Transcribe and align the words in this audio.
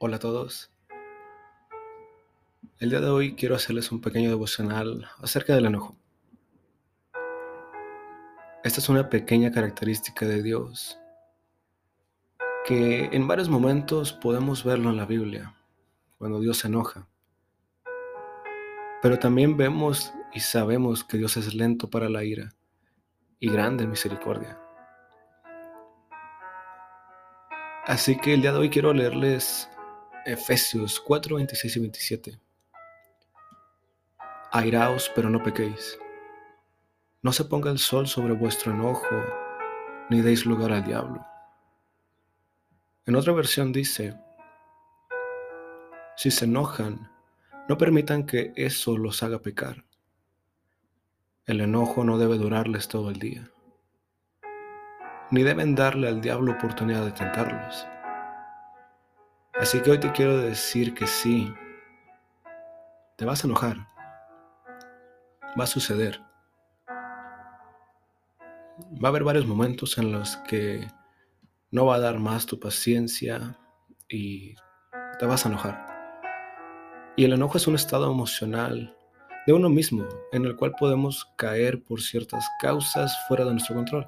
Hola 0.00 0.14
a 0.14 0.20
todos. 0.20 0.70
El 2.78 2.90
día 2.90 3.00
de 3.00 3.10
hoy 3.10 3.34
quiero 3.34 3.56
hacerles 3.56 3.90
un 3.90 4.00
pequeño 4.00 4.28
devocional 4.28 5.10
acerca 5.20 5.56
del 5.56 5.66
enojo. 5.66 5.96
Esta 8.62 8.78
es 8.78 8.88
una 8.88 9.10
pequeña 9.10 9.50
característica 9.50 10.24
de 10.24 10.40
Dios 10.40 11.00
que 12.64 13.06
en 13.06 13.26
varios 13.26 13.48
momentos 13.48 14.12
podemos 14.12 14.62
verlo 14.62 14.90
en 14.90 14.98
la 14.98 15.04
Biblia, 15.04 15.56
cuando 16.16 16.38
Dios 16.38 16.58
se 16.58 16.68
enoja. 16.68 17.08
Pero 19.02 19.18
también 19.18 19.56
vemos 19.56 20.12
y 20.32 20.38
sabemos 20.38 21.02
que 21.02 21.18
Dios 21.18 21.36
es 21.36 21.54
lento 21.54 21.90
para 21.90 22.08
la 22.08 22.22
ira 22.22 22.54
y 23.40 23.50
grande 23.50 23.82
en 23.82 23.90
misericordia. 23.90 24.60
Así 27.84 28.16
que 28.16 28.34
el 28.34 28.42
día 28.42 28.52
de 28.52 28.58
hoy 28.58 28.70
quiero 28.70 28.92
leerles 28.94 29.68
Efesios 30.26 31.00
4, 31.00 31.36
26 31.36 31.76
y 31.76 31.80
27. 31.80 32.40
Airaos, 34.50 35.10
pero 35.14 35.30
no 35.30 35.42
pequéis. 35.42 35.98
No 37.22 37.32
se 37.32 37.44
ponga 37.44 37.70
el 37.70 37.78
sol 37.78 38.06
sobre 38.06 38.32
vuestro 38.34 38.72
enojo, 38.72 39.16
ni 40.10 40.20
deis 40.20 40.46
lugar 40.46 40.72
al 40.72 40.84
diablo. 40.84 41.24
En 43.06 43.16
otra 43.16 43.32
versión 43.32 43.72
dice, 43.72 44.18
si 46.16 46.30
se 46.30 46.44
enojan, 46.44 47.10
no 47.68 47.78
permitan 47.78 48.24
que 48.24 48.52
eso 48.56 48.96
los 48.96 49.22
haga 49.22 49.40
pecar. 49.40 49.84
El 51.46 51.60
enojo 51.60 52.04
no 52.04 52.18
debe 52.18 52.36
durarles 52.36 52.88
todo 52.88 53.10
el 53.10 53.18
día, 53.18 53.50
ni 55.30 55.42
deben 55.42 55.74
darle 55.74 56.08
al 56.08 56.20
diablo 56.20 56.52
oportunidad 56.52 57.04
de 57.04 57.12
tentarlos. 57.12 57.86
Así 59.60 59.80
que 59.80 59.90
hoy 59.90 59.98
te 59.98 60.12
quiero 60.12 60.38
decir 60.38 60.94
que 60.94 61.08
sí, 61.08 61.52
te 63.16 63.24
vas 63.24 63.42
a 63.42 63.48
enojar, 63.48 63.88
va 65.58 65.64
a 65.64 65.66
suceder. 65.66 66.20
Va 69.02 69.08
a 69.08 69.10
haber 69.10 69.24
varios 69.24 69.46
momentos 69.46 69.98
en 69.98 70.12
los 70.12 70.36
que 70.48 70.86
no 71.72 71.86
va 71.86 71.96
a 71.96 71.98
dar 71.98 72.20
más 72.20 72.46
tu 72.46 72.60
paciencia 72.60 73.58
y 74.08 74.54
te 75.18 75.26
vas 75.26 75.44
a 75.44 75.48
enojar. 75.48 75.88
Y 77.16 77.24
el 77.24 77.32
enojo 77.32 77.56
es 77.56 77.66
un 77.66 77.74
estado 77.74 78.08
emocional 78.12 78.96
de 79.44 79.52
uno 79.52 79.68
mismo 79.68 80.06
en 80.30 80.44
el 80.44 80.54
cual 80.54 80.72
podemos 80.78 81.32
caer 81.36 81.82
por 81.82 82.00
ciertas 82.00 82.46
causas 82.60 83.12
fuera 83.26 83.44
de 83.44 83.50
nuestro 83.50 83.74
control. 83.74 84.06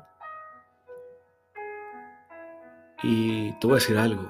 Y 3.03 3.51
te 3.59 3.67
voy 3.67 3.73
a 3.73 3.81
decir 3.81 3.99
algo, 3.99 4.29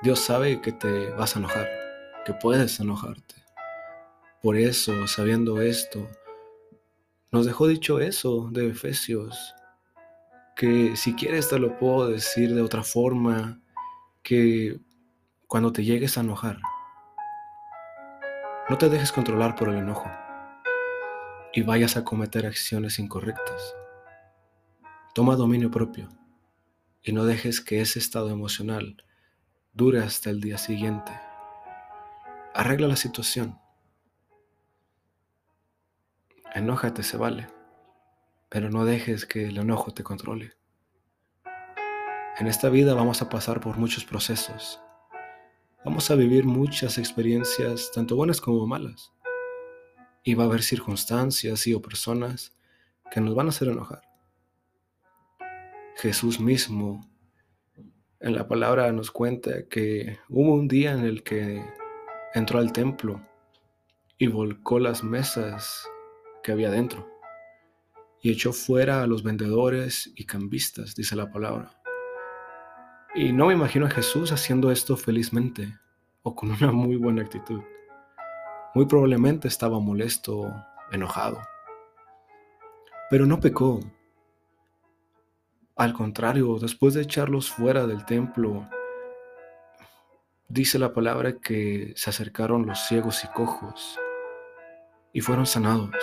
Dios 0.00 0.20
sabe 0.20 0.60
que 0.60 0.70
te 0.70 1.10
vas 1.10 1.34
a 1.34 1.40
enojar, 1.40 1.68
que 2.24 2.32
puedes 2.32 2.78
enojarte. 2.78 3.34
Por 4.40 4.56
eso, 4.56 5.08
sabiendo 5.08 5.60
esto, 5.60 6.08
nos 7.32 7.46
dejó 7.46 7.66
dicho 7.66 7.98
eso 7.98 8.48
de 8.52 8.68
Efesios, 8.68 9.56
que 10.54 10.94
si 10.94 11.14
quieres 11.14 11.48
te 11.48 11.58
lo 11.58 11.76
puedo 11.78 12.08
decir 12.08 12.54
de 12.54 12.62
otra 12.62 12.84
forma, 12.84 13.60
que 14.22 14.78
cuando 15.48 15.72
te 15.72 15.82
llegues 15.82 16.16
a 16.16 16.20
enojar, 16.20 16.60
no 18.68 18.78
te 18.78 18.88
dejes 18.88 19.10
controlar 19.10 19.56
por 19.56 19.68
el 19.68 19.78
enojo 19.78 20.08
y 21.52 21.62
vayas 21.62 21.96
a 21.96 22.04
cometer 22.04 22.46
acciones 22.46 23.00
incorrectas. 23.00 23.74
Toma 25.12 25.34
dominio 25.34 25.72
propio 25.72 26.08
y 27.02 27.12
no 27.12 27.24
dejes 27.24 27.60
que 27.60 27.80
ese 27.80 27.98
estado 27.98 28.30
emocional 28.30 29.02
dure 29.78 30.00
hasta 30.00 30.28
el 30.28 30.40
día 30.40 30.58
siguiente. 30.58 31.12
Arregla 32.52 32.88
la 32.88 32.96
situación. 32.96 33.56
Enójate, 36.52 37.04
se 37.04 37.16
vale, 37.16 37.46
pero 38.48 38.70
no 38.70 38.84
dejes 38.84 39.24
que 39.24 39.46
el 39.46 39.56
enojo 39.56 39.94
te 39.94 40.02
controle. 40.02 40.54
En 42.40 42.48
esta 42.48 42.70
vida 42.70 42.92
vamos 42.94 43.22
a 43.22 43.28
pasar 43.28 43.60
por 43.60 43.78
muchos 43.78 44.04
procesos. 44.04 44.80
Vamos 45.84 46.10
a 46.10 46.16
vivir 46.16 46.44
muchas 46.44 46.98
experiencias, 46.98 47.92
tanto 47.94 48.16
buenas 48.16 48.40
como 48.40 48.66
malas. 48.66 49.12
Y 50.24 50.34
va 50.34 50.42
a 50.42 50.46
haber 50.48 50.64
circunstancias 50.64 51.68
y 51.68 51.74
o 51.74 51.80
personas 51.80 52.52
que 53.12 53.20
nos 53.20 53.36
van 53.36 53.46
a 53.46 53.50
hacer 53.50 53.68
enojar. 53.68 54.02
Jesús 55.94 56.40
mismo 56.40 57.08
en 58.20 58.34
la 58.34 58.48
palabra 58.48 58.90
nos 58.92 59.10
cuenta 59.10 59.68
que 59.68 60.18
hubo 60.28 60.54
un 60.54 60.68
día 60.68 60.92
en 60.92 61.00
el 61.00 61.22
que 61.22 61.64
entró 62.34 62.58
al 62.58 62.72
templo 62.72 63.20
y 64.18 64.26
volcó 64.26 64.78
las 64.78 65.04
mesas 65.04 65.88
que 66.42 66.52
había 66.52 66.70
dentro 66.70 67.08
y 68.20 68.30
echó 68.30 68.52
fuera 68.52 69.02
a 69.02 69.06
los 69.06 69.22
vendedores 69.22 70.12
y 70.16 70.24
cambistas, 70.24 70.94
dice 70.94 71.14
la 71.14 71.30
palabra. 71.30 71.80
Y 73.14 73.32
no 73.32 73.46
me 73.46 73.54
imagino 73.54 73.86
a 73.86 73.90
Jesús 73.90 74.32
haciendo 74.32 74.70
esto 74.70 74.96
felizmente 74.96 75.78
o 76.22 76.34
con 76.34 76.50
una 76.50 76.72
muy 76.72 76.96
buena 76.96 77.22
actitud. 77.22 77.60
Muy 78.74 78.86
probablemente 78.86 79.48
estaba 79.48 79.78
molesto, 79.80 80.52
enojado. 80.90 81.40
Pero 83.10 83.24
no 83.26 83.40
pecó, 83.40 83.80
al 85.78 85.92
contrario, 85.92 86.58
después 86.58 86.94
de 86.94 87.02
echarlos 87.02 87.50
fuera 87.50 87.86
del 87.86 88.04
templo, 88.04 88.68
dice 90.48 90.76
la 90.76 90.92
palabra 90.92 91.38
que 91.38 91.92
se 91.94 92.10
acercaron 92.10 92.66
los 92.66 92.80
ciegos 92.80 93.22
y 93.22 93.28
cojos 93.28 93.96
y 95.12 95.20
fueron 95.20 95.46
sanados. 95.46 95.94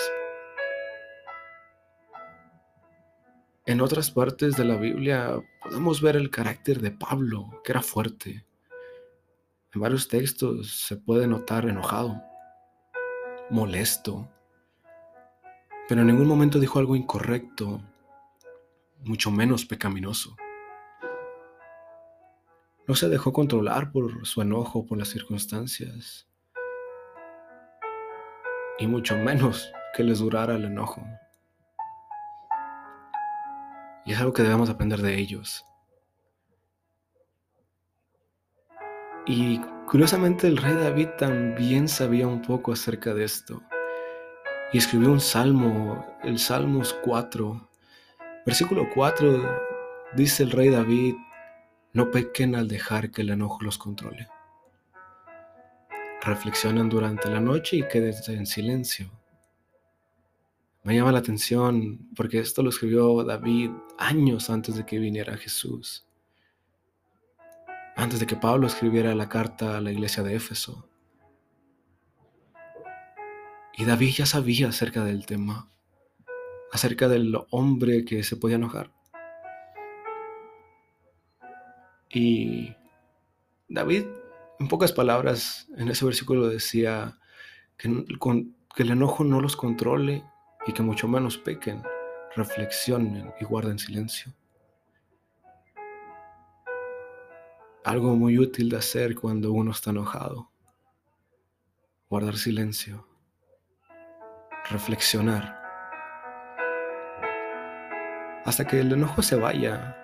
En 3.65 3.81
otras 3.81 4.11
partes 4.11 4.55
de 4.55 4.63
la 4.63 4.77
Biblia 4.77 5.41
podemos 5.61 6.01
ver 6.01 6.15
el 6.15 6.29
carácter 6.29 6.79
de 6.79 6.91
Pablo, 6.91 7.61
que 7.61 7.73
era 7.73 7.81
fuerte. 7.81 8.45
En 9.73 9.81
varios 9.81 10.07
textos 10.07 10.85
se 10.87 10.95
puede 10.95 11.27
notar 11.27 11.67
enojado, 11.67 12.23
molesto, 13.49 14.29
pero 15.89 15.99
en 15.99 16.07
ningún 16.07 16.27
momento 16.27 16.59
dijo 16.59 16.79
algo 16.79 16.95
incorrecto 16.95 17.81
mucho 18.99 19.31
menos 19.31 19.65
pecaminoso. 19.65 20.35
No 22.87 22.95
se 22.95 23.09
dejó 23.09 23.33
controlar 23.33 23.91
por 23.91 24.25
su 24.25 24.41
enojo, 24.41 24.85
por 24.85 24.97
las 24.97 25.07
circunstancias, 25.07 26.27
y 28.77 28.87
mucho 28.87 29.17
menos 29.17 29.71
que 29.95 30.03
les 30.03 30.19
durara 30.19 30.55
el 30.55 30.65
enojo. 30.65 31.01
Y 34.05 34.13
es 34.13 34.19
algo 34.19 34.33
que 34.33 34.43
debemos 34.43 34.69
aprender 34.69 35.01
de 35.01 35.17
ellos. 35.17 35.65
Y 39.25 39.59
curiosamente 39.87 40.45
el 40.45 40.57
rey 40.57 40.75
David 40.75 41.09
también 41.17 41.87
sabía 41.87 42.27
un 42.27 42.43
poco 42.43 42.73
acerca 42.73 43.15
de 43.15 43.23
esto. 43.23 43.63
Y 44.71 44.77
escribió 44.77 45.11
un 45.11 45.19
salmo, 45.19 46.05
el 46.23 46.37
Salmos 46.37 46.93
4, 47.03 47.69
Versículo 48.45 48.87
4 48.93 49.59
dice 50.15 50.43
el 50.43 50.51
rey 50.51 50.69
David, 50.69 51.15
no 51.93 52.11
pequen 52.11 52.55
al 52.55 52.67
dejar 52.67 53.09
que 53.09 53.23
el 53.23 53.31
enojo 53.31 53.63
los 53.63 53.79
controle. 53.79 54.27
Reflexionen 56.21 56.87
durante 56.87 57.27
la 57.27 57.39
noche 57.39 57.77
y 57.77 57.87
quédense 57.87 58.33
en 58.33 58.45
silencio. 58.45 59.09
Me 60.83 60.95
llama 60.95 61.11
la 61.11 61.19
atención 61.19 62.07
porque 62.15 62.37
esto 62.37 62.61
lo 62.61 62.69
escribió 62.69 63.23
David 63.23 63.71
años 63.97 64.51
antes 64.51 64.75
de 64.75 64.85
que 64.85 64.99
viniera 64.99 65.37
Jesús. 65.37 66.05
Antes 67.95 68.19
de 68.19 68.27
que 68.27 68.35
Pablo 68.35 68.67
escribiera 68.67 69.15
la 69.15 69.27
carta 69.27 69.75
a 69.77 69.81
la 69.81 69.91
iglesia 69.91 70.21
de 70.21 70.35
Éfeso. 70.35 70.87
Y 73.73 73.85
David 73.85 74.13
ya 74.17 74.25
sabía 74.27 74.67
acerca 74.67 75.03
del 75.03 75.25
tema 75.25 75.71
acerca 76.71 77.07
del 77.07 77.35
hombre 77.51 78.05
que 78.05 78.23
se 78.23 78.37
podía 78.37 78.57
enojar. 78.57 78.91
Y 82.09 82.75
David, 83.67 84.05
en 84.59 84.67
pocas 84.67 84.91
palabras, 84.91 85.67
en 85.77 85.89
ese 85.89 86.05
versículo 86.05 86.47
decía 86.47 87.17
que, 87.77 88.05
que 88.75 88.83
el 88.83 88.91
enojo 88.91 89.23
no 89.23 89.41
los 89.41 89.55
controle 89.55 90.23
y 90.65 90.73
que 90.73 90.81
mucho 90.81 91.07
menos 91.07 91.37
pequen, 91.37 91.83
reflexionen 92.35 93.33
y 93.39 93.45
guarden 93.45 93.79
silencio. 93.79 94.33
Algo 97.83 98.15
muy 98.15 98.39
útil 98.39 98.69
de 98.69 98.77
hacer 98.77 99.15
cuando 99.15 99.51
uno 99.51 99.71
está 99.71 99.91
enojado. 99.91 100.49
Guardar 102.09 102.35
silencio. 102.37 103.07
Reflexionar 104.71 105.64
hasta 108.45 108.65
que 108.65 108.79
el 108.79 108.91
enojo 108.91 109.21
se 109.21 109.35
vaya, 109.35 109.97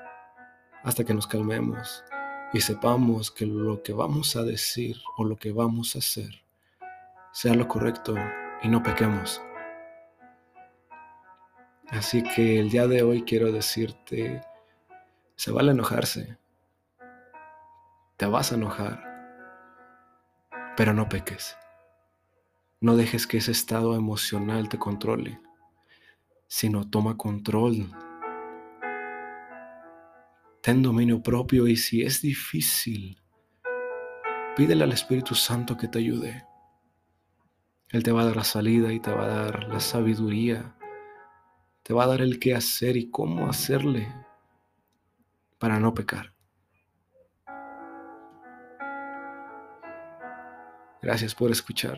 hasta 0.83 1.03
que 1.03 1.13
nos 1.13 1.27
calmemos 1.27 2.03
y 2.53 2.59
sepamos 2.59 3.31
que 3.31 3.45
lo 3.45 3.81
que 3.81 3.93
vamos 3.93 4.35
a 4.35 4.43
decir 4.43 4.97
o 5.17 5.23
lo 5.23 5.38
que 5.38 5.51
vamos 5.51 5.95
a 5.95 5.99
hacer 5.99 6.43
sea 7.31 7.53
lo 7.53 7.67
correcto 7.67 8.15
y 8.61 8.67
no 8.67 8.83
pequemos. 8.83 9.41
Así 11.89 12.23
que 12.23 12.59
el 12.59 12.69
día 12.69 12.88
de 12.88 13.03
hoy 13.03 13.23
quiero 13.23 13.51
decirte, 13.51 14.41
se 15.35 15.51
vale 15.51 15.71
enojarse, 15.71 16.38
te 18.17 18.25
vas 18.25 18.51
a 18.51 18.55
enojar, 18.55 19.03
pero 20.75 20.93
no 20.93 21.07
peques. 21.09 21.57
No 22.79 22.95
dejes 22.95 23.27
que 23.27 23.38
ese 23.38 23.51
estado 23.51 23.95
emocional 23.95 24.67
te 24.67 24.79
controle, 24.79 25.39
sino 26.47 26.89
toma 26.89 27.17
control. 27.17 27.88
Ten 30.62 30.84
dominio 30.84 31.24
propio 31.24 31.66
y 31.66 31.75
si 31.75 32.04
es 32.04 32.22
difícil, 32.22 33.19
pídele 34.56 34.84
al 34.84 34.92
Espíritu 34.92 35.34
Santo 35.34 35.75
que 35.75 35.88
te 35.88 35.98
ayude. 35.98 36.46
Él 37.90 38.04
te 38.04 38.12
va 38.12 38.22
a 38.22 38.25
dar 38.25 38.36
la 38.36 38.44
salida 38.44 38.94
y 38.94 39.00
te 39.00 39.12
va 39.12 39.25
a 39.25 39.28
dar 39.28 39.68
la 39.69 39.80
sabiduría. 39.80 40.75
Te 41.81 41.96
va 41.96 42.04
a 42.04 42.08
dar 42.08 42.22
el 42.22 42.38
qué 42.40 42.54
hacer 42.54 42.96
y 42.96 43.10
cómo 43.10 43.50
hacerle 43.50 44.13
para 45.58 45.80
no 45.80 45.96
pecar. 45.96 46.31
Gracias 51.02 51.34
por 51.34 51.50
escuchar. 51.50 51.98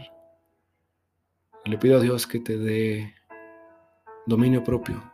Le 1.65 1.77
pido 1.77 1.97
a 1.97 2.01
Dios 2.01 2.25
que 2.25 2.39
te 2.39 2.57
dé 2.57 3.13
dominio 4.25 4.63
propio 4.63 5.12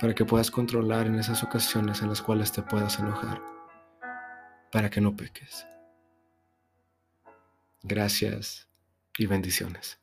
para 0.00 0.14
que 0.14 0.24
puedas 0.24 0.50
controlar 0.50 1.06
en 1.06 1.16
esas 1.16 1.42
ocasiones 1.44 2.00
en 2.00 2.08
las 2.08 2.22
cuales 2.22 2.50
te 2.52 2.62
puedas 2.62 2.98
enojar, 2.98 3.42
para 4.72 4.88
que 4.88 5.00
no 5.00 5.14
peques. 5.14 5.66
Gracias 7.82 8.66
y 9.18 9.26
bendiciones. 9.26 9.98